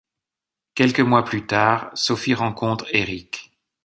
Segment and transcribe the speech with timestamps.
[0.73, 3.51] Quelques mois plus tard, Sophie rencontre Erich.